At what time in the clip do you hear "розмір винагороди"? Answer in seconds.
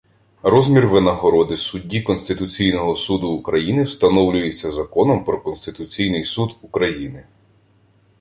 0.43-1.57